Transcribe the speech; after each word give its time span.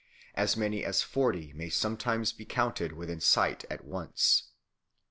As 0.33 0.57
many 0.57 0.83
as 0.83 1.03
forty 1.03 1.53
may 1.53 1.69
sometimes 1.69 2.33
be 2.33 2.43
counted 2.43 2.91
within 2.93 3.19
sight 3.19 3.65
at 3.69 3.85
once. 3.85 4.49